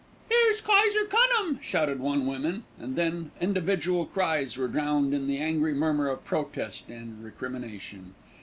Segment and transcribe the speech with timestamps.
[0.31, 5.75] "'Ere's Kayser Cunham," shouted one woman, and then individual cries were drowned in the angry
[5.75, 8.15] murmur of protest and recrimination.